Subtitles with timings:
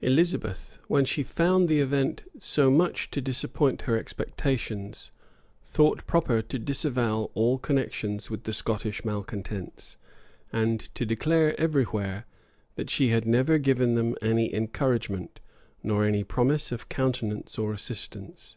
[0.00, 5.12] Elizabeth, when she found the event so much to disappoint her expectations,
[5.62, 9.98] thought proper to disavow all connections with the Scottish malecontents,
[10.50, 12.24] and to declare every where,
[12.76, 15.38] that she had never given them any encouragement,
[15.82, 18.56] nor any promise of countenance or assistance.